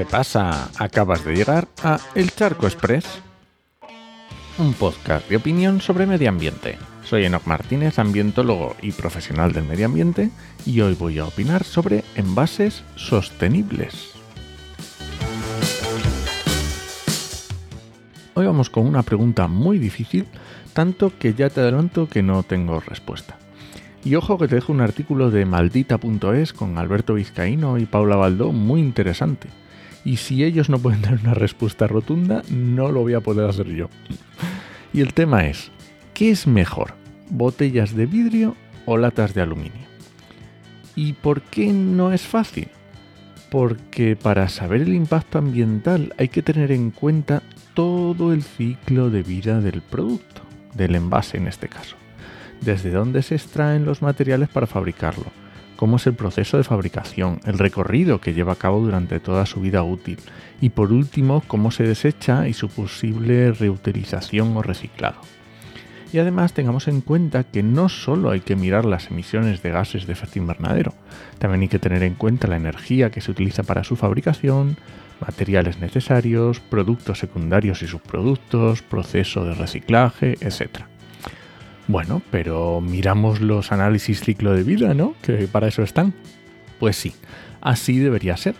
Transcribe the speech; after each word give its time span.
¿Qué 0.00 0.06
pasa? 0.06 0.70
Acabas 0.78 1.26
de 1.26 1.34
llegar 1.34 1.68
a 1.82 2.00
El 2.14 2.30
Charco 2.30 2.66
Express, 2.66 3.04
un 4.56 4.72
podcast 4.72 5.28
de 5.28 5.36
opinión 5.36 5.82
sobre 5.82 6.06
medio 6.06 6.30
ambiente. 6.30 6.78
Soy 7.04 7.26
Enoch 7.26 7.44
Martínez, 7.44 7.98
ambientólogo 7.98 8.76
y 8.80 8.92
profesional 8.92 9.52
del 9.52 9.64
medio 9.64 9.84
ambiente, 9.84 10.30
y 10.64 10.80
hoy 10.80 10.94
voy 10.94 11.18
a 11.18 11.26
opinar 11.26 11.64
sobre 11.64 12.02
envases 12.16 12.82
sostenibles. 12.96 14.12
Hoy 18.32 18.46
vamos 18.46 18.70
con 18.70 18.86
una 18.86 19.02
pregunta 19.02 19.48
muy 19.48 19.78
difícil, 19.78 20.24
tanto 20.72 21.12
que 21.18 21.34
ya 21.34 21.50
te 21.50 21.60
adelanto 21.60 22.08
que 22.08 22.22
no 22.22 22.42
tengo 22.42 22.80
respuesta. 22.80 23.36
Y 24.02 24.14
ojo 24.14 24.38
que 24.38 24.48
te 24.48 24.54
dejo 24.54 24.72
un 24.72 24.80
artículo 24.80 25.30
de 25.30 25.44
maldita.es 25.44 26.54
con 26.54 26.78
Alberto 26.78 27.12
Vizcaíno 27.12 27.76
y 27.76 27.84
Paula 27.84 28.16
Baldó 28.16 28.50
muy 28.50 28.80
interesante. 28.80 29.50
Y 30.04 30.16
si 30.16 30.44
ellos 30.44 30.70
no 30.70 30.78
pueden 30.78 31.02
dar 31.02 31.18
una 31.22 31.34
respuesta 31.34 31.86
rotunda, 31.86 32.42
no 32.50 32.90
lo 32.90 33.02
voy 33.02 33.14
a 33.14 33.20
poder 33.20 33.48
hacer 33.48 33.68
yo. 33.68 33.88
Y 34.92 35.00
el 35.00 35.14
tema 35.14 35.46
es, 35.46 35.70
¿qué 36.14 36.30
es 36.30 36.46
mejor? 36.46 36.94
¿Botellas 37.28 37.94
de 37.94 38.06
vidrio 38.06 38.56
o 38.86 38.96
latas 38.96 39.34
de 39.34 39.42
aluminio? 39.42 39.88
¿Y 40.96 41.12
por 41.12 41.42
qué 41.42 41.72
no 41.72 42.12
es 42.12 42.22
fácil? 42.22 42.68
Porque 43.50 44.16
para 44.16 44.48
saber 44.48 44.82
el 44.82 44.94
impacto 44.94 45.38
ambiental 45.38 46.14
hay 46.18 46.28
que 46.28 46.42
tener 46.42 46.72
en 46.72 46.90
cuenta 46.90 47.42
todo 47.74 48.32
el 48.32 48.42
ciclo 48.42 49.10
de 49.10 49.22
vida 49.22 49.60
del 49.60 49.82
producto, 49.82 50.42
del 50.74 50.94
envase 50.94 51.36
en 51.36 51.46
este 51.46 51.68
caso 51.68 51.96
desde 52.60 52.90
dónde 52.90 53.22
se 53.22 53.34
extraen 53.34 53.84
los 53.84 54.02
materiales 54.02 54.48
para 54.48 54.66
fabricarlo, 54.66 55.26
cómo 55.80 55.96
es 55.96 56.06
el 56.06 56.12
proceso 56.12 56.58
de 56.58 56.62
fabricación, 56.62 57.40
el 57.46 57.58
recorrido 57.58 58.20
que 58.20 58.34
lleva 58.34 58.52
a 58.52 58.56
cabo 58.56 58.82
durante 58.82 59.18
toda 59.18 59.46
su 59.46 59.62
vida 59.62 59.82
útil 59.82 60.18
y 60.60 60.68
por 60.68 60.92
último 60.92 61.42
cómo 61.46 61.70
se 61.70 61.84
desecha 61.84 62.46
y 62.48 62.52
su 62.52 62.68
posible 62.68 63.52
reutilización 63.52 64.54
o 64.58 64.62
reciclado. 64.62 65.16
Y 66.12 66.18
además 66.18 66.52
tengamos 66.52 66.86
en 66.86 67.00
cuenta 67.00 67.44
que 67.44 67.62
no 67.62 67.88
solo 67.88 68.28
hay 68.28 68.40
que 68.40 68.56
mirar 68.56 68.84
las 68.84 69.10
emisiones 69.10 69.62
de 69.62 69.70
gases 69.70 70.06
de 70.06 70.12
efecto 70.12 70.38
invernadero, 70.38 70.92
también 71.38 71.62
hay 71.62 71.68
que 71.68 71.78
tener 71.78 72.02
en 72.02 72.14
cuenta 72.14 72.46
la 72.46 72.56
energía 72.56 73.10
que 73.10 73.22
se 73.22 73.30
utiliza 73.30 73.62
para 73.62 73.82
su 73.82 73.96
fabricación, 73.96 74.76
materiales 75.18 75.80
necesarios, 75.80 76.60
productos 76.60 77.20
secundarios 77.20 77.80
y 77.80 77.86
subproductos, 77.86 78.82
proceso 78.82 79.46
de 79.46 79.54
reciclaje, 79.54 80.36
etc. 80.42 80.89
Bueno, 81.90 82.22
pero 82.30 82.80
miramos 82.80 83.40
los 83.40 83.72
análisis 83.72 84.20
ciclo 84.20 84.54
de 84.54 84.62
vida, 84.62 84.94
¿no? 84.94 85.16
Que 85.22 85.48
para 85.48 85.66
eso 85.66 85.82
están. 85.82 86.14
Pues 86.78 86.94
sí, 86.94 87.14
así 87.60 87.98
debería 87.98 88.36
ser. 88.36 88.54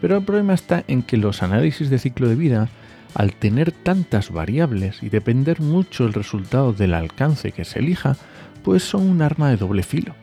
Pero 0.00 0.18
el 0.18 0.22
problema 0.22 0.54
está 0.54 0.84
en 0.86 1.02
que 1.02 1.16
los 1.16 1.42
análisis 1.42 1.90
de 1.90 1.98
ciclo 1.98 2.28
de 2.28 2.36
vida, 2.36 2.68
al 3.14 3.32
tener 3.32 3.72
tantas 3.72 4.30
variables 4.30 5.02
y 5.02 5.08
depender 5.08 5.60
mucho 5.60 6.06
el 6.06 6.12
resultado 6.12 6.72
del 6.72 6.94
alcance 6.94 7.50
que 7.50 7.64
se 7.64 7.80
elija, 7.80 8.16
pues 8.62 8.84
son 8.84 9.10
un 9.10 9.20
arma 9.20 9.50
de 9.50 9.56
doble 9.56 9.82
filo. 9.82 10.14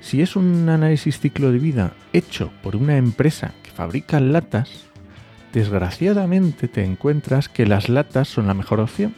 Si 0.00 0.22
es 0.22 0.36
un 0.36 0.68
análisis 0.68 1.18
ciclo 1.18 1.50
de 1.50 1.58
vida 1.58 1.94
hecho 2.12 2.52
por 2.62 2.76
una 2.76 2.98
empresa 2.98 3.50
que 3.64 3.72
fabrica 3.72 4.20
latas, 4.20 4.86
desgraciadamente 5.52 6.68
te 6.68 6.84
encuentras 6.84 7.48
que 7.48 7.66
las 7.66 7.88
latas 7.88 8.28
son 8.28 8.46
la 8.46 8.54
mejor 8.54 8.78
opción 8.78 9.12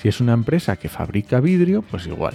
si 0.00 0.08
es 0.08 0.20
una 0.20 0.32
empresa 0.32 0.76
que 0.76 0.88
fabrica 0.88 1.40
vidrio, 1.40 1.82
pues 1.82 2.06
igual. 2.06 2.34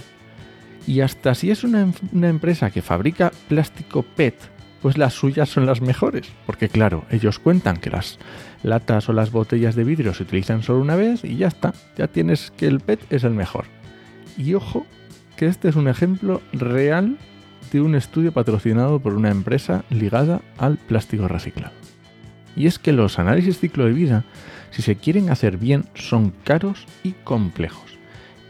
Y 0.86 1.00
hasta 1.00 1.34
si 1.34 1.50
es 1.50 1.64
una, 1.64 1.90
empresa 2.12 2.70
que 2.70 2.80
fabrica 2.80 3.32
plástico 3.48 4.04
PET, 4.04 4.36
pues 4.80 4.96
las 4.96 5.14
suyas 5.14 5.48
son 5.48 5.66
las 5.66 5.80
mejores. 5.80 6.28
Porque 6.46 6.68
claro, 6.68 7.04
ellos 7.10 7.40
cuentan 7.40 7.78
que 7.78 7.90
las 7.90 8.18
latas 8.62 9.08
o 9.08 9.12
las 9.12 9.32
botellas 9.32 9.74
de 9.74 9.82
vidrio 9.82 10.14
se 10.14 10.22
utilizan 10.22 10.62
solo 10.62 10.80
una 10.80 10.94
vez 10.94 11.24
y 11.24 11.38
ya 11.38 11.48
está. 11.48 11.74
Ya 11.98 12.06
tienes 12.06 12.52
que 12.56 12.68
el 12.68 12.78
PET 12.78 13.00
es 13.12 13.24
el 13.24 13.32
mejor. 13.32 13.64
Y 14.38 14.54
ojo, 14.54 14.86
que 15.36 15.46
este 15.46 15.68
es 15.68 15.74
un 15.74 15.88
ejemplo 15.88 16.42
real 16.52 17.18
de 17.72 17.80
un 17.80 17.96
estudio 17.96 18.30
patrocinado 18.30 19.00
por 19.00 19.14
una 19.14 19.30
empresa 19.30 19.84
ligada 19.90 20.40
al 20.56 20.76
plástico 20.76 21.26
reciclado. 21.26 21.85
Y 22.56 22.66
es 22.66 22.78
que 22.78 22.92
los 22.92 23.18
análisis 23.18 23.60
ciclo 23.60 23.84
de 23.84 23.92
vida 23.92 24.24
si 24.76 24.82
se 24.82 24.96
quieren 24.96 25.30
hacer 25.30 25.56
bien, 25.56 25.86
son 25.94 26.34
caros 26.44 26.86
y 27.02 27.12
complejos, 27.12 27.98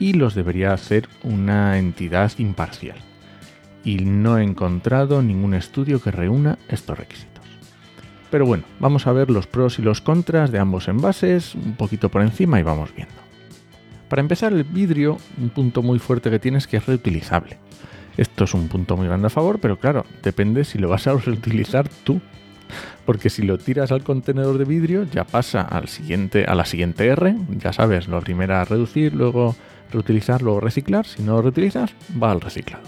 y 0.00 0.15
los 0.15 0.34
debería 0.34 0.72
hacer 0.72 1.09
una 1.22 1.78
entidad 1.78 2.33
imparcial. 2.39 2.97
Y 3.84 3.99
no 3.99 4.37
he 4.37 4.43
encontrado 4.43 5.22
ningún 5.22 5.55
estudio 5.55 6.03
que 6.03 6.11
reúna 6.11 6.59
estos 6.69 6.99
requisitos. 6.99 7.45
Pero 8.31 8.45
bueno, 8.45 8.65
vamos 8.81 9.06
a 9.06 9.12
ver 9.12 9.31
los 9.31 9.47
pros 9.47 9.78
y 9.78 9.83
los 9.83 10.00
contras 10.00 10.50
de 10.50 10.59
ambos 10.59 10.89
envases, 10.89 11.55
un 11.55 11.77
poquito 11.77 12.09
por 12.09 12.22
encima 12.22 12.59
y 12.59 12.65
vamos 12.65 12.93
viendo. 12.93 13.15
Para 14.09 14.21
empezar, 14.21 14.53
el 14.53 14.65
vidrio, 14.65 15.19
un 15.39 15.50
punto 15.50 15.83
muy 15.83 16.00
fuerte 16.00 16.28
que 16.28 16.41
tiene 16.41 16.59
es 16.59 16.66
que 16.66 16.78
es 16.78 16.87
reutilizable. 16.87 17.59
Esto 18.16 18.45
es 18.45 18.55
un 18.55 18.66
punto 18.66 18.97
muy 18.97 19.06
grande 19.06 19.28
a 19.28 19.31
favor, 19.31 19.61
pero 19.61 19.78
claro, 19.78 20.05
depende 20.25 20.65
si 20.65 20.78
lo 20.78 20.89
vas 20.89 21.06
a 21.06 21.15
reutilizar 21.25 21.89
tú 22.03 22.21
porque 23.04 23.31
si 23.31 23.43
lo 23.43 23.59
tiras 23.59 23.93
al 23.93 24.03
contenedor 24.03 24.59
de 24.59 24.65
vidrio 24.65 25.04
ya 25.04 25.25
pasa 25.25 25.62
al 25.62 25.88
siguiente, 25.88 26.44
a 26.44 26.54
la 26.54 26.65
siguiente 26.65 27.06
R, 27.06 27.37
ya 27.59 27.72
sabes, 27.72 28.09
lo 28.09 28.21
primero 28.21 28.56
a 28.56 28.65
reducir, 28.65 29.15
luego 29.15 29.54
reutilizar, 29.93 30.43
luego 30.43 30.60
reciclar, 30.60 31.06
si 31.06 31.22
no 31.22 31.34
lo 31.34 31.43
reutilizas, 31.43 31.93
va 32.21 32.31
al 32.31 32.41
reciclado. 32.41 32.84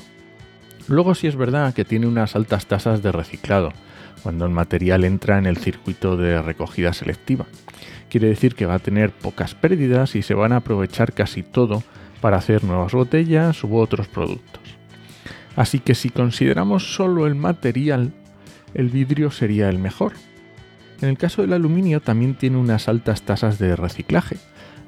Luego 0.89 1.15
sí 1.15 1.27
es 1.27 1.37
verdad 1.37 1.75
que 1.75 1.85
tiene 1.85 2.07
unas 2.07 2.35
altas 2.35 2.67
tasas 2.67 3.03
de 3.03 3.13
reciclado, 3.13 3.73
cuando 4.23 4.45
el 4.47 4.51
material 4.51 5.05
entra 5.05 5.39
en 5.39 5.47
el 5.47 5.59
circuito 5.59 6.17
de 6.17 6.41
recogida 6.43 6.93
selectiva. 6.93 7.47
Quiere 8.09 8.29
decir 8.29 8.55
que 8.55 8.67
va 8.67 8.75
a 8.75 8.79
tener 8.79 9.11
pocas 9.11 9.55
pérdidas 9.55 10.17
y 10.17 10.23
se 10.23 10.35
van 10.35 10.53
a 10.53 10.57
aprovechar 10.57 11.13
casi 11.13 11.43
todo 11.43 11.83
para 12.21 12.39
hacer 12.39 12.65
nuevas 12.65 12.93
botellas 12.93 13.63
u 13.65 13.77
otros 13.77 14.09
productos. 14.09 14.63
Así 15.57 15.81
que 15.81 15.95
si 15.95 16.09
consideramos 16.09 16.95
solo 16.95 17.27
el 17.27 17.35
material, 17.35 18.13
el 18.75 18.89
vidrio 18.89 19.31
sería 19.31 19.69
el 19.69 19.79
mejor. 19.79 20.13
En 21.01 21.09
el 21.09 21.19
caso 21.19 21.43
del 21.43 21.53
aluminio 21.53 22.01
también 22.01 22.35
tiene 22.35 22.57
unas 22.57 22.89
altas 22.89 23.23
tasas 23.23 23.59
de 23.59 23.77
reciclaje, 23.77 24.37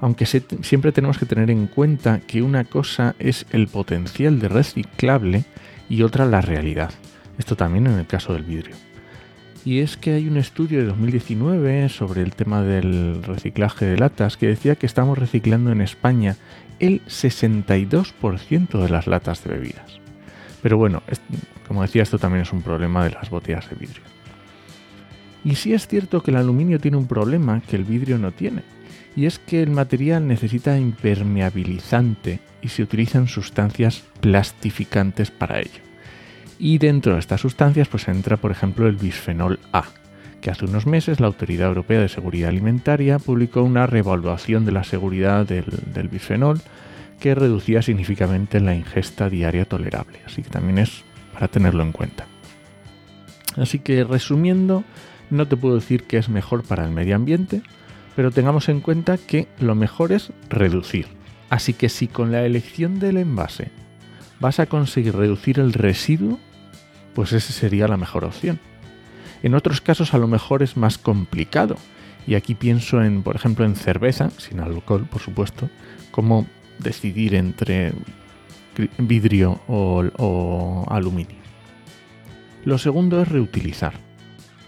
aunque 0.01 0.27
siempre 0.27 0.93
tenemos 0.93 1.19
que 1.19 1.27
tener 1.27 1.51
en 1.51 1.67
cuenta 1.67 2.21
que 2.21 2.43
una 2.43 2.65
cosa 2.65 3.15
es 3.19 3.47
el 3.51 3.69
potencial 3.69 4.41
de 4.41 4.49
reciclable 4.49 5.45
y 5.89 6.03
otra 6.03 6.25
la 6.27 6.41
realidad. 6.41 6.91
Esto 7.39 7.57
también 7.57 7.87
en 7.87 7.99
el 7.99 8.07
caso 8.07 8.33
del 8.33 8.45
vidrio. 8.45 8.77
Y 9.65 9.81
es 9.81 9.97
que 9.97 10.15
hay 10.15 10.27
un 10.27 10.39
estudio 10.39 10.79
de 10.79 10.87
2019 10.87 11.89
sobre 11.91 12.23
el 12.23 12.35
tema 12.35 12.63
del 12.63 13.23
reciclaje 13.23 13.85
de 13.85 13.99
latas 13.99 14.37
que 14.37 14.47
decía 14.47 14.77
que 14.77 14.87
estamos 14.87 15.19
reciclando 15.19 15.71
en 15.71 15.83
España 15.83 16.37
el 16.79 17.05
62% 17.05 18.83
de 18.83 18.89
las 18.89 19.07
latas 19.07 19.45
de 19.45 19.51
bebidas. 19.51 20.01
Pero 20.63 20.77
bueno, 20.77 21.03
como 21.67 21.83
decía, 21.83 22.03
esto 22.03 22.19
también 22.19 22.43
es 22.43 22.53
un 22.53 22.63
problema 22.63 23.05
de 23.05 23.11
las 23.11 23.31
botellas 23.31 23.69
de 23.71 23.77
vidrio. 23.77 24.03
Y 25.45 25.55
sí 25.55 25.73
es 25.73 25.87
cierto 25.87 26.23
que 26.23 26.31
el 26.31 26.37
aluminio 26.37 26.79
tiene 26.79 26.97
un 26.97 27.07
problema 27.07 27.63
que 27.63 27.77
el 27.77 27.85
vidrio 27.85 28.19
no 28.19 28.33
tiene, 28.33 28.63
y 29.17 29.27
es 29.27 29.39
que 29.39 29.63
el 29.63 29.71
material 29.71 30.27
necesita 30.27 30.79
impermeabilizante 30.79 32.41
y 32.63 32.69
se 32.69 32.83
utilizan 32.83 33.27
sustancias 33.27 34.03
plastificantes 34.21 35.31
para 35.31 35.61
ello. 35.61 35.81
Y 36.59 36.79
dentro 36.79 37.15
de 37.15 37.21
estas 37.21 37.41
sustancias 37.41 37.89
pues 37.89 38.07
entra 38.09 38.37
por 38.37 38.51
ejemplo 38.51 38.87
el 38.87 38.97
bisfenol 38.97 39.59
A, 39.73 39.85
que 40.41 40.51
hace 40.51 40.67
unos 40.67 40.87
meses 40.87 41.21
la 41.21 41.27
Autoridad 41.27 41.69
Europea 41.69 42.01
de 42.01 42.09
Seguridad 42.09 42.51
Alimentaria 42.51 43.19
publicó 43.19 43.63
una 43.63 43.87
reevaluación 43.87 44.65
de 44.65 44.73
la 44.73 44.85
seguridad 44.85 45.47
del 45.47 46.09
bisfenol 46.09 46.61
que 47.21 47.35
reducía 47.35 47.83
significativamente 47.83 48.59
la 48.59 48.75
ingesta 48.75 49.31
diaria 49.31 49.65
tolerable. 49.65 50.21
Así 50.27 50.43
que 50.43 50.51
también 50.51 50.79
es 50.79 51.05
para 51.33 51.49
tenerlo 51.49 51.83
en 51.83 51.93
cuenta. 51.93 52.27
Así 53.57 53.79
que 53.79 54.03
resumiendo, 54.05 54.85
no 55.31 55.47
te 55.47 55.57
puedo 55.57 55.77
decir 55.77 56.05
que 56.05 56.19
es 56.19 56.29
mejor 56.29 56.65
para 56.65 56.85
el 56.85 56.91
medio 56.91 57.15
ambiente, 57.15 57.63
pero 58.17 58.31
tengamos 58.31 58.69
en 58.69 58.81
cuenta 58.81 59.19
que 59.19 59.47
lo 59.61 59.75
mejor 59.75 60.13
es 60.13 60.33
reducir. 60.49 61.07
Así 61.49 61.73
que 61.73 61.89
si 61.89 62.09
con 62.09 62.33
la 62.33 62.45
elección 62.45 62.99
del 62.99 63.17
envase 63.17 63.71
vas 64.41 64.61
a 64.61 64.67
conseguir 64.67 65.15
reducir 65.15 65.59
el 65.59 65.73
residuo, 65.73 66.39
pues 67.15 67.33
esa 67.33 67.53
sería 67.53 67.89
la 67.89 67.97
mejor 67.97 68.25
opción. 68.25 68.59
En 69.43 69.55
otros 69.55 69.81
casos 69.81 70.15
a 70.15 70.19
lo 70.19 70.29
mejor 70.29 70.63
es 70.63 70.77
más 70.77 70.99
complicado, 70.99 71.77
y 72.27 72.35
aquí 72.35 72.55
pienso 72.55 73.03
en, 73.03 73.23
por 73.23 73.37
ejemplo, 73.37 73.65
en 73.65 73.75
cerveza, 73.75 74.31
sin 74.31 74.61
alcohol, 74.61 75.07
por 75.11 75.21
supuesto, 75.21 75.69
como 76.11 76.47
decidir 76.83 77.35
entre 77.35 77.93
vidrio 78.99 79.61
o, 79.69 80.85
aluminio. 80.89 81.37
Lo 82.65 82.79
segundo 82.79 83.21
es 83.23 83.29
reutilizar, 83.29 83.95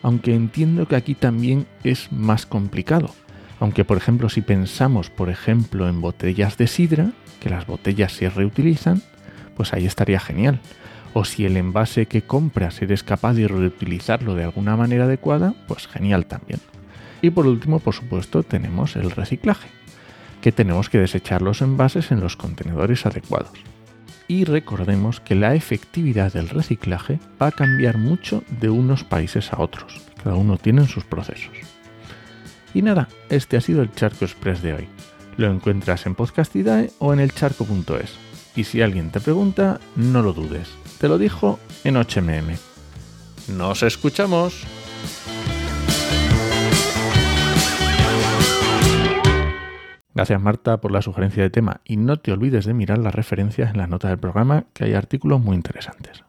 aunque 0.02 0.34
entiendo 0.34 0.86
que 0.86 0.96
aquí 0.96 1.14
también 1.14 1.66
es 1.84 2.10
más 2.10 2.46
complicado. 2.46 3.14
Aunque 3.60 3.84
por 3.84 3.96
ejemplo 3.96 4.28
si 4.28 4.40
pensamos 4.40 5.10
por 5.10 5.30
ejemplo 5.30 5.88
en 5.88 6.00
botellas 6.00 6.56
de 6.56 6.66
sidra, 6.66 7.12
que 7.40 7.50
las 7.50 7.66
botellas 7.66 8.12
se 8.12 8.28
reutilizan, 8.28 9.02
pues 9.56 9.72
ahí 9.72 9.86
estaría 9.86 10.20
genial. 10.20 10.60
O 11.14 11.24
si 11.24 11.44
el 11.44 11.56
envase 11.56 12.06
que 12.06 12.22
compras 12.22 12.80
eres 12.80 13.02
capaz 13.02 13.34
de 13.34 13.46
reutilizarlo 13.46 14.34
de 14.34 14.44
alguna 14.44 14.76
manera 14.76 15.04
adecuada, 15.04 15.54
pues 15.68 15.86
genial 15.86 16.24
también. 16.26 16.60
Y 17.20 17.30
por 17.30 17.46
último, 17.46 17.78
por 17.78 17.94
supuesto, 17.94 18.42
tenemos 18.42 18.96
el 18.96 19.10
reciclaje, 19.10 19.68
que 20.42 20.52
tenemos 20.52 20.90
que 20.90 20.98
desechar 20.98 21.40
los 21.40 21.62
envases 21.62 22.10
en 22.10 22.20
los 22.20 22.36
contenedores 22.36 23.06
adecuados. 23.06 23.58
Y 24.28 24.44
recordemos 24.44 25.20
que 25.20 25.34
la 25.34 25.54
efectividad 25.54 26.32
del 26.32 26.48
reciclaje 26.48 27.18
va 27.40 27.46
a 27.46 27.52
cambiar 27.52 27.96
mucho 27.96 28.42
de 28.60 28.68
unos 28.68 29.04
países 29.04 29.52
a 29.52 29.60
otros. 29.60 30.00
Cada 30.22 30.36
uno 30.36 30.58
tiene 30.58 30.86
sus 30.86 31.04
procesos. 31.04 31.52
Y 32.74 32.82
nada, 32.82 33.08
este 33.30 33.56
ha 33.56 33.60
sido 33.60 33.82
el 33.82 33.92
Charco 33.92 34.24
Express 34.24 34.62
de 34.62 34.74
hoy. 34.74 34.88
Lo 35.36 35.50
encuentras 35.50 36.06
en 36.06 36.14
Podcastidae 36.14 36.90
o 36.98 37.12
en 37.12 37.20
elcharco.es. 37.20 38.14
Y 38.56 38.64
si 38.64 38.82
alguien 38.82 39.10
te 39.10 39.20
pregunta, 39.20 39.80
no 39.96 40.22
lo 40.22 40.32
dudes. 40.32 40.68
Te 40.98 41.08
lo 41.08 41.18
dijo 41.18 41.58
en 41.84 41.96
HMM. 41.96 42.56
¡Nos 43.56 43.82
escuchamos! 43.82 44.66
Gracias 50.14 50.40
Marta 50.40 50.80
por 50.80 50.92
la 50.92 51.02
sugerencia 51.02 51.42
de 51.42 51.50
tema 51.50 51.80
y 51.84 51.96
no 51.96 52.18
te 52.18 52.32
olvides 52.32 52.66
de 52.66 52.74
mirar 52.74 52.98
las 52.98 53.14
referencias 53.14 53.70
en 53.70 53.78
las 53.78 53.88
notas 53.88 54.10
del 54.10 54.18
programa 54.18 54.66
que 54.74 54.84
hay 54.84 54.94
artículos 54.94 55.40
muy 55.40 55.56
interesantes. 55.56 56.24